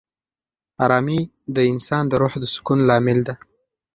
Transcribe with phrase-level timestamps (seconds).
[0.85, 1.19] آرامي
[1.55, 3.35] د انسان د روح د سکون لامل ده.